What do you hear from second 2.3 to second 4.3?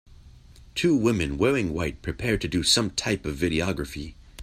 to do some type of videography.